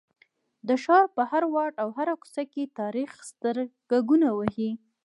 [0.67, 4.69] د ښار په هر واټ او هره کوڅه کې تاریخ سترګکونه وهي.